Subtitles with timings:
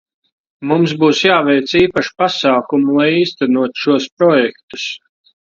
[0.69, 4.89] Mums būs jāveic īpaši pasākumi, lai īstenotu šos projektus.